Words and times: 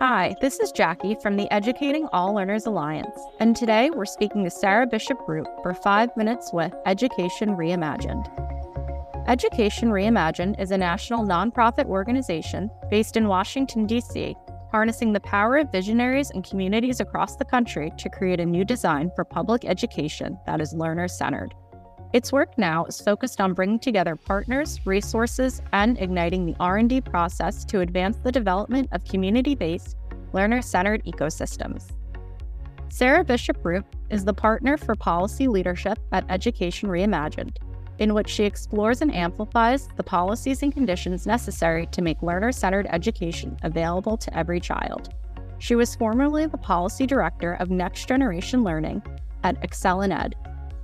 Hi, 0.00 0.34
this 0.40 0.60
is 0.60 0.72
Jackie 0.72 1.14
from 1.22 1.36
the 1.36 1.50
Educating 1.52 2.06
All 2.10 2.34
Learners 2.34 2.64
Alliance, 2.64 3.18
and 3.38 3.54
today 3.54 3.90
we're 3.90 4.06
speaking 4.06 4.42
to 4.44 4.50
Sarah 4.50 4.86
Bishop 4.86 5.18
Root 5.28 5.46
for 5.62 5.74
five 5.74 6.08
minutes 6.16 6.54
with 6.54 6.74
Education 6.86 7.50
Reimagined. 7.50 8.26
Education 9.28 9.90
Reimagined 9.90 10.58
is 10.58 10.70
a 10.70 10.78
national 10.78 11.26
nonprofit 11.26 11.84
organization 11.84 12.70
based 12.88 13.18
in 13.18 13.28
Washington, 13.28 13.86
D.C., 13.86 14.34
harnessing 14.70 15.12
the 15.12 15.20
power 15.20 15.58
of 15.58 15.70
visionaries 15.70 16.30
and 16.30 16.48
communities 16.48 17.00
across 17.00 17.36
the 17.36 17.44
country 17.44 17.92
to 17.98 18.08
create 18.08 18.40
a 18.40 18.46
new 18.46 18.64
design 18.64 19.10
for 19.14 19.24
public 19.24 19.66
education 19.66 20.38
that 20.46 20.62
is 20.62 20.72
learner 20.72 21.08
centered. 21.08 21.54
Its 22.14 22.30
work 22.30 22.56
now 22.56 22.84
is 22.84 23.00
focused 23.00 23.40
on 23.40 23.54
bringing 23.54 23.80
together 23.80 24.14
partners, 24.14 24.78
resources, 24.86 25.60
and 25.72 26.00
igniting 26.00 26.46
the 26.46 26.54
R&D 26.60 27.00
process 27.00 27.64
to 27.64 27.80
advance 27.80 28.18
the 28.18 28.30
development 28.30 28.88
of 28.92 29.02
community-based, 29.04 29.96
learner-centered 30.32 31.04
ecosystems. 31.06 31.90
Sarah 32.88 33.24
Bishop 33.24 33.58
Root 33.64 33.84
is 34.10 34.24
the 34.24 34.32
partner 34.32 34.76
for 34.76 34.94
policy 34.94 35.48
leadership 35.48 35.98
at 36.12 36.24
Education 36.28 36.88
Reimagined, 36.88 37.56
in 37.98 38.14
which 38.14 38.28
she 38.28 38.44
explores 38.44 39.02
and 39.02 39.12
amplifies 39.12 39.88
the 39.96 40.04
policies 40.04 40.62
and 40.62 40.72
conditions 40.72 41.26
necessary 41.26 41.86
to 41.86 42.00
make 42.00 42.22
learner-centered 42.22 42.86
education 42.90 43.56
available 43.64 44.16
to 44.18 44.38
every 44.38 44.60
child. 44.60 45.12
She 45.58 45.74
was 45.74 45.96
formerly 45.96 46.46
the 46.46 46.58
policy 46.58 47.06
director 47.06 47.54
of 47.54 47.70
Next 47.70 48.06
Generation 48.06 48.62
Learning 48.62 49.02
at 49.42 49.60
ExcelinEd, 49.62 50.34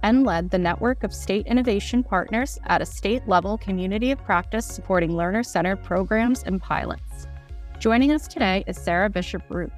and 0.03 0.25
led 0.25 0.51
the 0.51 0.59
network 0.59 1.05
of 1.05 1.13
state 1.13 1.47
innovation 1.47 2.03
partners 2.03 2.59
at 2.67 2.83
a 2.83 2.87
state 2.87 3.27
level 3.29 3.59
community 3.59 4.11
of 4.11 4.25
practice 4.25 4.67
supporting 4.67 5.17
learner 5.17 5.43
centered 5.43 5.83
programs 5.83 6.43
and 6.45 6.61
pilots. 6.61 7.27
Joining 7.79 8.13
us 8.13 8.29
today 8.29 8.65
is 8.67 8.77
Sarah 8.77 9.09
Bishop 9.11 9.43
Root. 9.49 9.73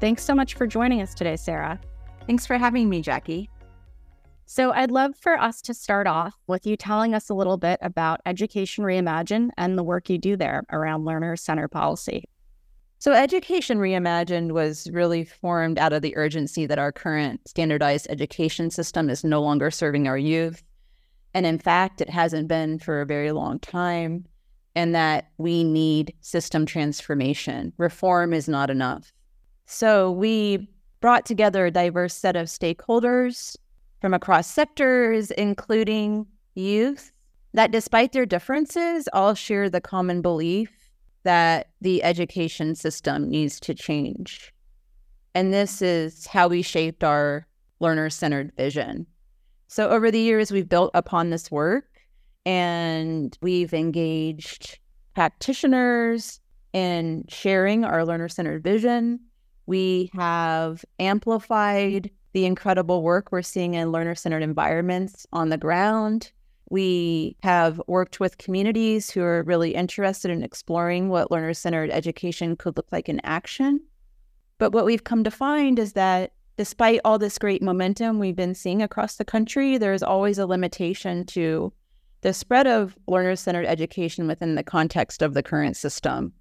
Thanks 0.00 0.22
so 0.22 0.34
much 0.34 0.54
for 0.54 0.66
joining 0.66 1.00
us 1.00 1.14
today, 1.14 1.36
Sarah. 1.36 1.80
Thanks 2.26 2.46
for 2.46 2.58
having 2.58 2.88
me, 2.88 3.00
Jackie. 3.00 3.48
So, 4.44 4.70
I'd 4.72 4.90
love 4.92 5.16
for 5.16 5.40
us 5.40 5.60
to 5.62 5.74
start 5.74 6.06
off 6.06 6.34
with 6.46 6.66
you 6.66 6.76
telling 6.76 7.14
us 7.14 7.30
a 7.30 7.34
little 7.34 7.56
bit 7.56 7.78
about 7.82 8.20
Education 8.26 8.84
Reimagine 8.84 9.50
and 9.56 9.76
the 9.76 9.82
work 9.82 10.08
you 10.08 10.18
do 10.18 10.36
there 10.36 10.64
around 10.70 11.04
learner 11.04 11.34
centered 11.34 11.68
policy. 11.68 12.28
So, 12.98 13.12
Education 13.12 13.78
Reimagined 13.78 14.52
was 14.52 14.88
really 14.90 15.24
formed 15.24 15.78
out 15.78 15.92
of 15.92 16.00
the 16.00 16.16
urgency 16.16 16.64
that 16.66 16.78
our 16.78 16.92
current 16.92 17.46
standardized 17.46 18.06
education 18.08 18.70
system 18.70 19.10
is 19.10 19.22
no 19.22 19.42
longer 19.42 19.70
serving 19.70 20.08
our 20.08 20.16
youth. 20.16 20.62
And 21.34 21.44
in 21.44 21.58
fact, 21.58 22.00
it 22.00 22.08
hasn't 22.08 22.48
been 22.48 22.78
for 22.78 23.02
a 23.02 23.06
very 23.06 23.32
long 23.32 23.58
time, 23.58 24.24
and 24.74 24.94
that 24.94 25.28
we 25.36 25.62
need 25.62 26.14
system 26.22 26.64
transformation. 26.64 27.74
Reform 27.76 28.32
is 28.32 28.48
not 28.48 28.70
enough. 28.70 29.12
So, 29.66 30.10
we 30.10 30.66
brought 31.00 31.26
together 31.26 31.66
a 31.66 31.70
diverse 31.70 32.14
set 32.14 32.34
of 32.34 32.46
stakeholders 32.46 33.56
from 34.00 34.14
across 34.14 34.46
sectors, 34.46 35.30
including 35.32 36.26
youth, 36.54 37.12
that 37.52 37.72
despite 37.72 38.12
their 38.12 38.26
differences, 38.26 39.06
all 39.12 39.34
share 39.34 39.68
the 39.68 39.82
common 39.82 40.22
belief 40.22 40.85
that 41.26 41.70
the 41.80 42.04
education 42.04 42.76
system 42.76 43.28
needs 43.28 43.58
to 43.58 43.74
change. 43.74 44.52
And 45.34 45.52
this 45.52 45.82
is 45.82 46.24
how 46.26 46.46
we 46.46 46.62
shaped 46.62 47.02
our 47.02 47.48
learner 47.80 48.10
centered 48.10 48.52
vision. 48.56 49.06
So, 49.66 49.90
over 49.90 50.12
the 50.12 50.20
years, 50.20 50.52
we've 50.52 50.68
built 50.68 50.92
upon 50.94 51.30
this 51.30 51.50
work 51.50 51.88
and 52.46 53.36
we've 53.42 53.74
engaged 53.74 54.78
practitioners 55.14 56.40
in 56.72 57.24
sharing 57.28 57.84
our 57.84 58.04
learner 58.04 58.28
centered 58.28 58.62
vision. 58.62 59.18
We 59.66 60.10
have 60.14 60.84
amplified 61.00 62.08
the 62.34 62.46
incredible 62.46 63.02
work 63.02 63.32
we're 63.32 63.42
seeing 63.42 63.74
in 63.74 63.90
learner 63.90 64.14
centered 64.14 64.44
environments 64.44 65.26
on 65.32 65.48
the 65.48 65.58
ground. 65.58 66.30
We 66.68 67.36
have 67.42 67.80
worked 67.86 68.18
with 68.18 68.38
communities 68.38 69.10
who 69.10 69.22
are 69.22 69.44
really 69.44 69.74
interested 69.74 70.30
in 70.30 70.42
exploring 70.42 71.08
what 71.08 71.30
learner 71.30 71.54
centered 71.54 71.90
education 71.90 72.56
could 72.56 72.76
look 72.76 72.90
like 72.90 73.08
in 73.08 73.20
action. 73.24 73.80
But 74.58 74.72
what 74.72 74.84
we've 74.84 75.04
come 75.04 75.22
to 75.24 75.30
find 75.30 75.78
is 75.78 75.92
that 75.92 76.32
despite 76.56 77.00
all 77.04 77.18
this 77.18 77.38
great 77.38 77.62
momentum 77.62 78.18
we've 78.18 78.34
been 78.34 78.54
seeing 78.54 78.82
across 78.82 79.16
the 79.16 79.24
country, 79.24 79.78
there's 79.78 80.02
always 80.02 80.38
a 80.38 80.46
limitation 80.46 81.24
to 81.26 81.72
the 82.22 82.32
spread 82.32 82.66
of 82.66 82.96
learner 83.06 83.36
centered 83.36 83.66
education 83.66 84.26
within 84.26 84.56
the 84.56 84.62
context 84.64 85.22
of 85.22 85.34
the 85.34 85.42
current 85.42 85.76
system. 85.76 86.32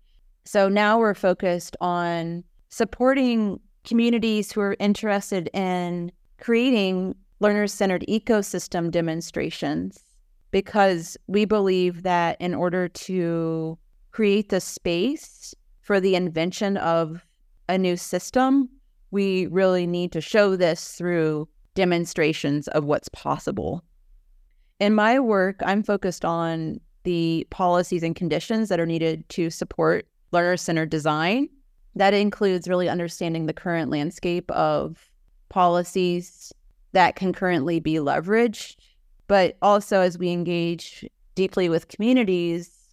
So 0.46 0.70
now 0.70 0.98
we're 0.98 1.14
focused 1.14 1.78
on 1.82 2.44
supporting 2.70 3.60
communities 3.84 4.52
who 4.52 4.62
are 4.62 4.78
interested 4.80 5.50
in 5.54 6.12
creating 6.40 7.14
learner 7.40 7.68
centered 7.68 8.06
ecosystem 8.08 8.90
demonstrations 8.90 10.05
because 10.56 11.18
we 11.28 11.44
believe 11.44 12.04
that 12.04 12.38
in 12.40 12.56
order 12.56 12.88
to 12.88 13.78
create 14.14 14.48
the 14.48 14.62
space 14.62 15.54
for 15.82 16.00
the 16.00 16.16
invention 16.16 16.78
of 16.78 17.26
a 17.68 17.78
new 17.78 17.98
system, 17.98 18.70
we 19.12 19.48
really 19.48 19.86
need 19.86 20.14
to 20.14 20.22
show 20.22 20.56
this 20.56 20.94
through 20.94 21.46
demonstrations 21.74 22.70
of 22.70 22.86
what's 22.86 23.10
possible. 23.10 23.84
In 24.80 24.96
my 24.96 25.20
work, 25.20 25.60
I'm 25.66 25.84
focused 25.84 26.24
on 26.24 26.80
the 27.04 27.46
policies 27.50 28.02
and 28.02 28.16
conditions 28.16 28.70
that 28.70 28.80
are 28.80 28.86
needed 28.86 29.28
to 29.32 29.50
support 29.50 30.08
learner 30.32 30.56
centered 30.56 30.90
design. 30.90 31.50
That 31.96 32.14
includes 32.14 32.70
really 32.70 32.88
understanding 32.88 33.46
the 33.46 33.52
current 33.52 33.92
landscape 33.92 34.50
of 34.52 35.10
policies 35.50 36.54
that 36.94 37.18
can 37.18 37.34
currently 37.34 37.82
be 37.82 37.96
leveraged 37.96 38.78
but 39.28 39.58
also 39.62 40.02
as 40.02 40.18
we 40.18 40.30
engage 40.30 41.06
deeply 41.36 41.70
with 41.70 41.88
communities 41.88 42.90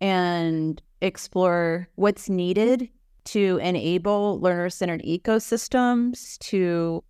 and 0.00 0.82
explore 1.00 1.88
what's 1.94 2.28
needed 2.28 2.88
to 3.24 3.58
enable 3.62 4.40
learner 4.40 4.70
centered 4.70 5.02
ecosystems 5.02 6.38
to 6.38 7.02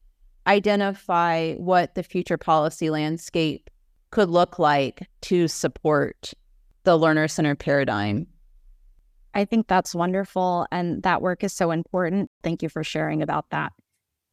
identify 0.47 1.55
what 1.55 1.95
the 1.95 2.03
future 2.03 2.39
policy 2.39 2.91
landscape 2.91 3.71
could 4.11 4.31
look 4.31 4.59
like 4.59 5.07
to 5.21 5.47
support 5.47 6.33
the 6.85 6.97
learner 6.97 7.29
centered 7.29 7.59
paradigm. 7.59 8.27
I 9.35 9.45
think 9.45 9.69
that's 9.69 9.95
wonderful. 9.95 10.67
And 10.73 11.03
that 11.03 11.23
work 11.23 11.45
is 11.45 11.53
so 11.53 11.71
important. 11.71 12.31
Thank 12.43 12.63
you 12.63 12.69
for 12.69 12.83
sharing 12.83 13.23
about 13.23 13.51
that. 13.51 13.73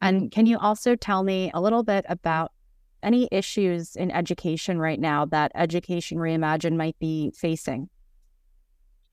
And 0.01 0.31
can 0.31 0.45
you 0.45 0.57
also 0.57 0.95
tell 0.95 1.23
me 1.23 1.51
a 1.53 1.61
little 1.61 1.83
bit 1.83 2.05
about 2.07 2.51
any 3.05 3.29
issues 3.31 3.95
in 3.95 4.11
education 4.11 4.79
right 4.79 4.99
now 4.99 5.25
that 5.25 5.51
Education 5.55 6.17
Reimagined 6.17 6.75
might 6.75 6.99
be 6.99 7.31
facing? 7.37 7.89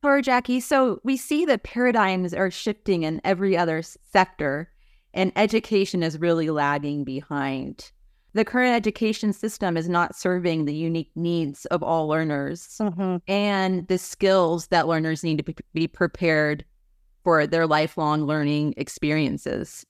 Sure, 0.03 0.21
Jackie. 0.21 0.59
So 0.59 0.99
we 1.05 1.17
see 1.17 1.45
that 1.45 1.63
paradigms 1.63 2.35
are 2.35 2.51
shifting 2.51 3.05
in 3.05 3.21
every 3.23 3.57
other 3.57 3.83
sector, 3.83 4.73
and 5.15 5.31
education 5.37 6.03
is 6.03 6.19
really 6.19 6.51
lagging 6.51 7.05
behind. 7.05 7.93
The 8.35 8.45
current 8.45 8.75
education 8.75 9.33
system 9.33 9.77
is 9.77 9.89
not 9.89 10.17
serving 10.17 10.65
the 10.65 10.75
unique 10.75 11.13
needs 11.15 11.67
of 11.67 11.83
all 11.83 12.09
learners 12.09 12.79
mm-hmm. 12.81 13.19
and 13.29 13.87
the 13.89 13.99
skills 13.99 14.69
that 14.69 14.89
learners 14.89 15.23
need 15.23 15.45
to 15.45 15.55
be 15.75 15.87
prepared 15.87 16.65
for 17.23 17.47
their 17.47 17.67
lifelong 17.67 18.25
learning 18.25 18.75
experiences. 18.79 19.85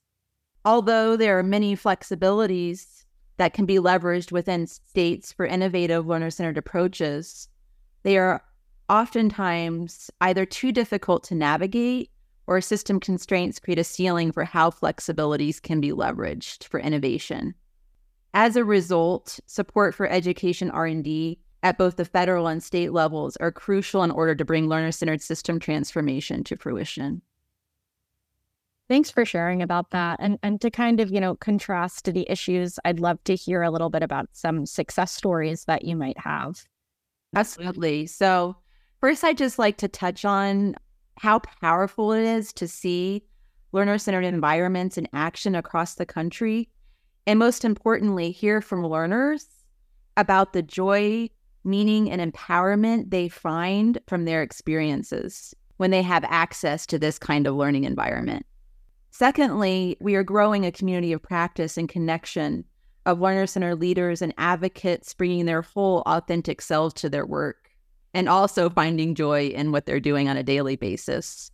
Although 0.65 1.15
there 1.15 1.39
are 1.39 1.43
many 1.43 1.75
flexibilities 1.75 3.05
that 3.37 3.53
can 3.53 3.65
be 3.65 3.75
leveraged 3.75 4.31
within 4.31 4.67
states 4.67 5.31
for 5.31 5.45
innovative 5.45 6.05
learner 6.05 6.29
centered 6.29 6.57
approaches, 6.57 7.47
they 8.03 8.17
are 8.17 8.43
oftentimes 8.89 10.11
either 10.21 10.45
too 10.45 10.71
difficult 10.71 11.23
to 11.23 11.35
navigate 11.35 12.11
or 12.45 12.59
system 12.59 12.99
constraints 12.99 13.59
create 13.59 13.79
a 13.79 13.83
ceiling 13.83 14.31
for 14.31 14.43
how 14.43 14.69
flexibilities 14.69 15.61
can 15.61 15.79
be 15.79 15.91
leveraged 15.91 16.65
for 16.65 16.79
innovation. 16.79 17.55
As 18.33 18.55
a 18.55 18.65
result, 18.65 19.39
support 19.45 19.95
for 19.95 20.07
education 20.07 20.69
R&D 20.71 21.39
at 21.61 21.77
both 21.77 21.95
the 21.95 22.05
federal 22.05 22.47
and 22.47 22.61
state 22.61 22.91
levels 22.91 23.37
are 23.37 23.51
crucial 23.51 24.03
in 24.03 24.11
order 24.11 24.35
to 24.35 24.43
bring 24.43 24.67
learner-centered 24.67 25.21
system 25.21 25.59
transformation 25.59 26.43
to 26.43 26.57
fruition. 26.57 27.21
Thanks 28.93 29.09
for 29.09 29.25
sharing 29.25 29.63
about 29.63 29.89
that. 29.89 30.19
And 30.21 30.37
and 30.43 30.61
to 30.61 30.69
kind 30.69 30.99
of, 30.99 31.09
you 31.11 31.19
know, 31.19 31.35
contrast 31.35 32.05
to 32.05 32.11
the 32.11 32.29
issues, 32.29 32.77
I'd 32.85 32.99
love 32.99 33.23
to 33.23 33.35
hear 33.35 33.63
a 33.63 33.71
little 33.71 33.89
bit 33.89 34.03
about 34.03 34.29
some 34.33 34.65
success 34.67 35.11
stories 35.11 35.65
that 35.65 35.83
you 35.83 35.95
might 35.95 36.19
have. 36.19 36.63
Absolutely. 37.35 38.05
So, 38.07 38.55
first 38.99 39.23
I'd 39.23 39.37
just 39.37 39.57
like 39.57 39.77
to 39.77 39.87
touch 39.87 40.25
on 40.25 40.75
how 41.17 41.39
powerful 41.39 42.11
it 42.11 42.23
is 42.23 42.53
to 42.53 42.67
see 42.67 43.23
learner-centered 43.71 44.23
environments 44.25 44.97
in 44.97 45.07
action 45.13 45.55
across 45.55 45.95
the 45.95 46.05
country. 46.05 46.69
And 47.25 47.39
most 47.39 47.65
importantly, 47.65 48.31
hear 48.31 48.61
from 48.61 48.85
learners 48.85 49.47
about 50.17 50.53
the 50.53 50.61
joy, 50.61 51.29
meaning, 51.63 52.11
and 52.11 52.21
empowerment 52.33 53.09
they 53.09 53.29
find 53.29 53.99
from 54.07 54.25
their 54.25 54.43
experiences. 54.43 55.55
when 55.77 55.91
they 55.91 56.03
have 56.03 56.23
access 56.25 56.85
to 56.87 56.99
this 56.99 57.17
kind 57.19 57.47
of 57.47 57.55
learning 57.55 57.83
environment. 57.85 58.45
Secondly, 59.13 59.95
we 59.99 60.15
are 60.15 60.23
growing 60.23 60.65
a 60.65 60.71
community 60.71 61.13
of 61.13 61.21
practice 61.21 61.77
and 61.77 61.87
connection 61.87 62.65
of 63.05 63.21
learner 63.21 63.45
centered 63.45 63.75
leaders 63.75 64.23
and 64.23 64.33
advocates 64.39 65.13
bringing 65.13 65.45
their 65.45 65.61
whole 65.61 66.01
authentic 66.07 66.63
selves 66.63 66.95
to 66.95 67.11
their 67.11 67.23
work 67.23 67.69
and 68.15 68.27
also 68.27 68.71
finding 68.71 69.13
joy 69.13 69.49
in 69.49 69.71
what 69.71 69.85
they're 69.85 69.99
doing 69.99 70.29
on 70.29 70.35
a 70.35 70.41
daily 70.41 70.75
basis. 70.75 71.51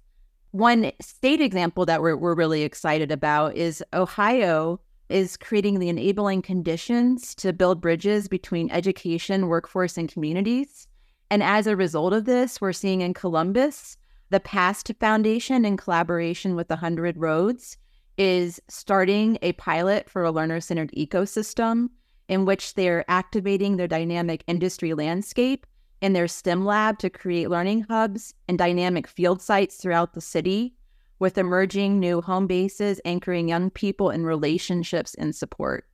One 0.52 0.94
state 1.02 1.42
example 1.42 1.86
that 1.86 2.02
we're, 2.02 2.16
we're 2.16 2.34
really 2.34 2.64
excited 2.64 3.12
about 3.12 3.58
is 3.58 3.84
Ohio 3.92 4.80
is 5.10 5.36
creating 5.36 5.80
the 5.80 5.90
enabling 5.90 6.44
conditions 6.44 7.36
to 7.36 7.52
build 7.52 7.82
bridges 7.82 8.30
between 8.30 8.72
education, 8.72 9.50
workforce, 9.50 9.98
and 9.98 10.10
communities. 10.10 10.88
And 11.30 11.44
as 11.44 11.68
a 11.68 11.76
result 11.76 12.14
of 12.14 12.24
this, 12.24 12.62
we're 12.62 12.72
seeing 12.72 13.02
in 13.02 13.14
Columbus, 13.14 13.98
the 14.30 14.40
PAST 14.40 14.92
Foundation, 15.00 15.66
in 15.66 15.78
collaboration 15.78 16.56
with 16.56 16.70
100 16.70 17.18
Roads, 17.18 17.78
is 18.18 18.62
starting 18.68 19.38
a 19.42 19.54
pilot 19.54 20.10
for 20.10 20.24
a 20.24 20.32
learner 20.32 20.60
centered 20.60 20.92
ecosystem 20.92 21.90
in 22.28 22.46
which 22.46 22.76
they're 22.76 23.10
activating 23.10 23.78
their 23.78 23.88
dynamic 23.88 24.44
industry 24.46 24.94
landscape 24.94 25.66
in 26.02 26.14
their 26.14 26.28
STEM 26.28 26.66
lab 26.66 27.00
to 27.00 27.10
create 27.10 27.50
learning 27.50 27.86
hubs 27.90 28.34
and 28.48 28.58
dynamic 28.58 29.08
field 29.08 29.42
sites 29.42 29.78
throughout 29.78 30.14
the 30.14 30.22
city 30.22 30.76
with 31.18 31.38
emerging 31.38 32.00
new 32.00 32.22
home 32.22 32.48
bases 32.48 33.02
anchoring 33.04 33.50
young 33.50 33.70
people 33.70 34.10
in 34.10 34.26
relationships 34.26 35.16
and 35.16 35.36
support. 35.36 35.86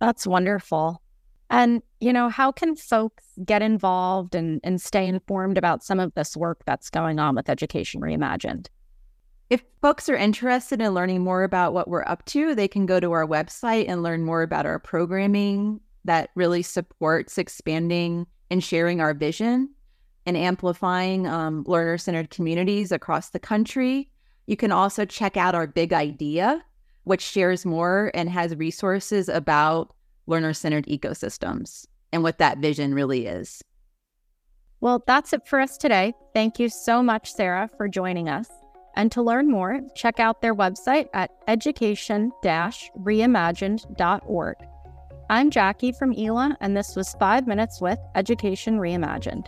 That's 0.00 0.26
wonderful. 0.26 1.02
And, 1.50 1.82
you 1.98 2.12
know, 2.12 2.28
how 2.28 2.52
can 2.52 2.76
folks 2.76 3.24
get 3.44 3.60
involved 3.60 4.36
and, 4.36 4.60
and 4.62 4.80
stay 4.80 5.06
informed 5.06 5.58
about 5.58 5.82
some 5.82 5.98
of 5.98 6.14
this 6.14 6.36
work 6.36 6.62
that's 6.64 6.90
going 6.90 7.18
on 7.18 7.34
with 7.34 7.50
Education 7.50 8.00
Reimagined? 8.00 8.68
If 9.50 9.64
folks 9.82 10.08
are 10.08 10.16
interested 10.16 10.80
in 10.80 10.94
learning 10.94 11.22
more 11.22 11.42
about 11.42 11.74
what 11.74 11.88
we're 11.88 12.06
up 12.06 12.24
to, 12.26 12.54
they 12.54 12.68
can 12.68 12.86
go 12.86 13.00
to 13.00 13.10
our 13.10 13.26
website 13.26 13.86
and 13.88 14.00
learn 14.00 14.24
more 14.24 14.42
about 14.42 14.64
our 14.64 14.78
programming 14.78 15.80
that 16.04 16.30
really 16.36 16.62
supports 16.62 17.36
expanding 17.36 18.26
and 18.48 18.62
sharing 18.62 19.00
our 19.00 19.12
vision 19.12 19.70
and 20.26 20.36
amplifying 20.36 21.26
um, 21.26 21.64
learner 21.66 21.98
centered 21.98 22.30
communities 22.30 22.92
across 22.92 23.30
the 23.30 23.40
country. 23.40 24.08
You 24.46 24.56
can 24.56 24.70
also 24.70 25.04
check 25.04 25.36
out 25.36 25.56
our 25.56 25.66
big 25.66 25.92
idea, 25.92 26.64
which 27.02 27.22
shares 27.22 27.66
more 27.66 28.12
and 28.14 28.30
has 28.30 28.54
resources 28.54 29.28
about 29.28 29.92
learner 30.30 30.54
centered 30.54 30.86
ecosystems 30.86 31.86
and 32.12 32.22
what 32.22 32.38
that 32.38 32.58
vision 32.58 32.94
really 32.94 33.26
is. 33.26 33.62
Well, 34.80 35.02
that's 35.06 35.32
it 35.34 35.46
for 35.46 35.60
us 35.60 35.76
today. 35.76 36.14
Thank 36.34 36.58
you 36.58 36.70
so 36.70 37.02
much, 37.02 37.34
Sarah, 37.34 37.68
for 37.76 37.86
joining 37.86 38.30
us. 38.30 38.48
And 38.96 39.12
to 39.12 39.22
learn 39.22 39.48
more, 39.50 39.80
check 39.94 40.18
out 40.18 40.40
their 40.40 40.54
website 40.54 41.08
at 41.12 41.30
education 41.46 42.32
reimagined.org. 42.42 44.56
I'm 45.28 45.50
Jackie 45.50 45.92
from 45.92 46.14
ELA, 46.18 46.56
and 46.60 46.74
this 46.76 46.96
was 46.96 47.14
Five 47.20 47.46
Minutes 47.46 47.80
with 47.80 48.00
Education 48.16 48.78
Reimagined. 48.78 49.46